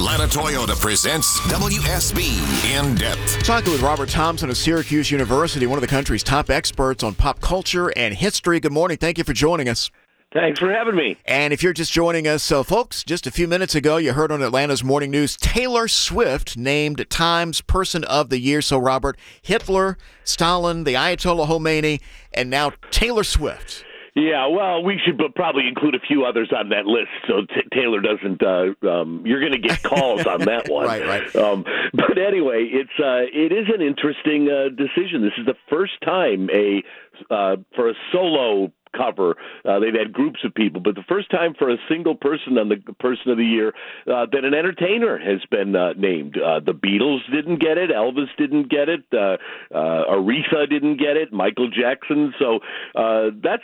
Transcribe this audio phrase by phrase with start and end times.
[0.00, 3.42] Atlanta Toyota presents WSB In Depth.
[3.44, 7.38] Talking with Robert Thompson of Syracuse University, one of the country's top experts on pop
[7.42, 8.60] culture and history.
[8.60, 8.96] Good morning.
[8.96, 9.90] Thank you for joining us.
[10.32, 11.18] Thanks for having me.
[11.26, 14.32] And if you're just joining us, so folks, just a few minutes ago, you heard
[14.32, 18.62] on Atlanta's Morning News Taylor Swift named Times Person of the Year.
[18.62, 22.00] So, Robert, Hitler, Stalin, the Ayatollah Khomeini,
[22.32, 23.84] and now Taylor Swift.
[24.14, 28.00] Yeah, well, we should probably include a few others on that list so t- Taylor
[28.00, 28.42] doesn't.
[28.42, 31.06] Uh, um, you're going to get calls on that one, right?
[31.06, 31.36] Right.
[31.36, 35.22] Um, but anyway, it's uh, it is an interesting uh, decision.
[35.22, 36.82] This is the first time a
[37.30, 39.36] uh, for a solo cover.
[39.64, 42.68] Uh, they've had groups of people, but the first time for a single person on
[42.68, 43.68] the Person of the Year
[44.06, 46.36] uh, that an entertainer has been uh, named.
[46.36, 47.90] Uh, the Beatles didn't get it.
[47.90, 49.04] Elvis didn't get it.
[49.12, 49.36] Uh,
[49.74, 51.32] uh, Aretha didn't get it.
[51.32, 52.34] Michael Jackson.
[52.38, 52.60] So
[52.94, 53.62] uh, that's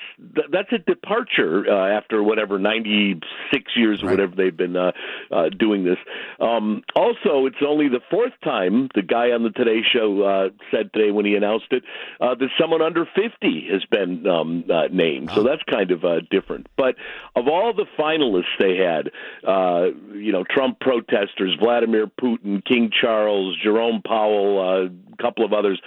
[0.51, 3.21] that's a departure uh, after whatever ninety
[3.53, 4.13] six years or right.
[4.13, 4.93] whatever they've been uh,
[5.31, 5.99] uh, doing this.
[6.41, 10.93] Um, also, it's only the fourth time the guy on the Today Show uh, said
[10.93, 11.83] today when he announced it
[12.21, 15.26] uh, that someone under fifty has been um, uh, named.
[15.35, 16.69] So that's kind of uh, different.
[16.77, 16.97] But
[17.35, 19.11] of all the finalists they had,
[19.47, 25.53] uh, you know, Trump protesters, Vladimir Putin, King Charles, Jerome Powell, uh, a couple of
[25.53, 25.81] others.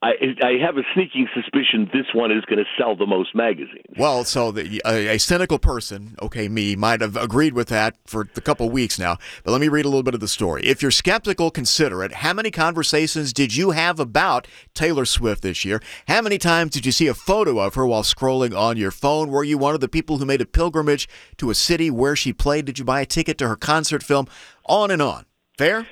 [0.00, 0.12] I,
[0.44, 3.96] I have a sneaking suspicion this one is going to sell the most magazines.
[3.96, 8.28] Well, so the, a, a, cynical person, okay, me, might have agreed with that for
[8.36, 9.16] a couple weeks now.
[9.42, 10.62] But let me read a little bit of the story.
[10.64, 12.14] If you're skeptical, consider it.
[12.14, 15.82] How many conversations did you have about Taylor Swift this year?
[16.06, 19.30] How many times did you see a photo of her while scrolling on your phone?
[19.30, 22.32] Were you one of the people who made a pilgrimage to a city where she
[22.32, 22.66] played?
[22.66, 24.28] Did you buy a ticket to her concert film?
[24.66, 25.24] On and on.
[25.56, 25.88] Fair?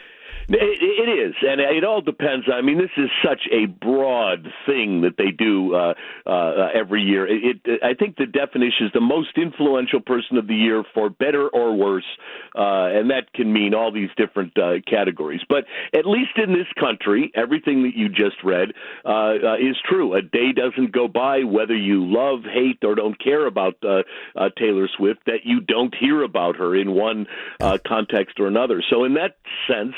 [0.48, 2.46] It, it is, and it all depends.
[2.52, 5.94] I mean, this is such a broad thing that they do uh,
[6.24, 7.26] uh, every year.
[7.26, 11.10] It, it, I think the definition is the most influential person of the year, for
[11.10, 12.06] better or worse,
[12.54, 15.40] uh, and that can mean all these different uh, categories.
[15.48, 18.72] But at least in this country, everything that you just read
[19.04, 20.14] uh, uh, is true.
[20.14, 24.02] A day doesn't go by, whether you love, hate, or don't care about uh,
[24.36, 27.26] uh, Taylor Swift, that you don't hear about her in one
[27.60, 28.80] uh, context or another.
[28.88, 29.94] So, in that sense.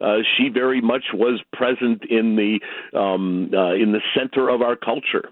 [0.00, 2.60] Uh, she very much was present in the
[2.98, 5.30] um, uh, in the center of our culture.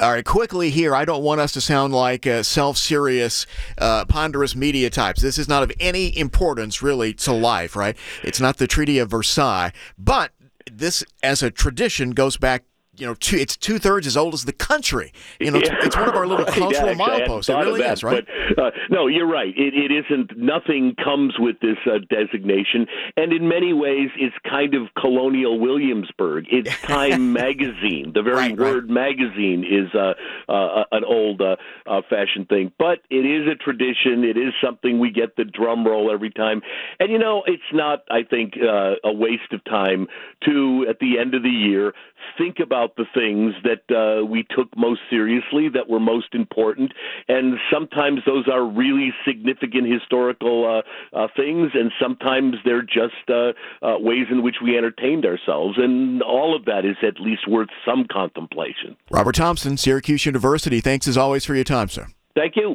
[0.00, 0.92] All right, quickly here.
[0.92, 3.46] I don't want us to sound like uh, self-serious,
[3.78, 5.22] uh, ponderous media types.
[5.22, 7.96] This is not of any importance, really, to life, right?
[8.24, 10.32] It's not the Treaty of Versailles, but
[10.68, 12.64] this, as a tradition, goes back
[12.96, 15.12] you know, two, it's two thirds as old as the country.
[15.40, 15.76] You know, yeah.
[15.82, 17.48] it's, one of our little cultural yeah, mileposts.
[17.48, 18.24] It really that, is, right?
[18.56, 19.52] But, uh, no, you're right.
[19.56, 20.36] It, it isn't.
[20.36, 26.46] Nothing comes with this uh, designation, and in many ways, it's kind of colonial Williamsburg.
[26.50, 28.12] It's Time Magazine.
[28.14, 29.16] The very right, word right.
[29.16, 30.14] magazine is uh,
[30.50, 31.56] uh an old uh,
[31.86, 32.02] uh,
[32.48, 34.24] thing, but it is a tradition.
[34.24, 36.62] It is something we get the drum roll every time,
[37.00, 38.04] and you know, it's not.
[38.10, 40.06] I think a waste of time
[40.44, 41.94] to at the end of the year
[42.38, 46.92] think about the things that uh, we took most seriously, that were most important,
[47.28, 50.82] and sometimes those are really significant historical
[51.14, 53.52] uh, uh, things, and sometimes they're just uh,
[53.82, 57.68] uh, ways in which we entertained ourselves, and all of that is at least worth
[57.84, 58.96] some contemplation.
[59.10, 60.80] Robert Thompson, Syracuse University.
[60.80, 62.06] Thanks as always for your time, sir.
[62.34, 62.68] Thank you.